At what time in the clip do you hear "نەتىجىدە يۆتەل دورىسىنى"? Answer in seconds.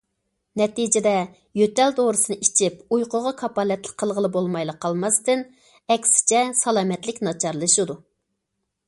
0.59-2.37